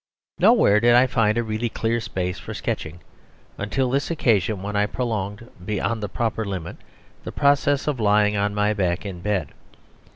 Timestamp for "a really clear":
1.37-1.99